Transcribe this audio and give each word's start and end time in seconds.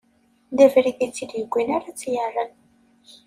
D 0.55 0.59
abrid 0.65 0.99
i 1.05 1.07
tt-id-iwwin 1.09 1.69
ara 1.75 1.89
tt-irren. 1.97 2.53